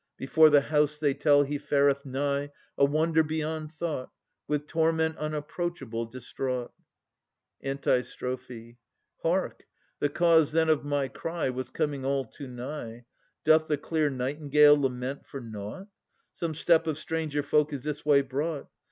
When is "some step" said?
16.33-16.87